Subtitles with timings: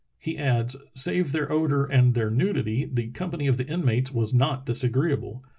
[0.17, 4.65] [He adds:] Save their odor and their nudity, the company of the inmates was not
[4.65, 5.43] disagreeable.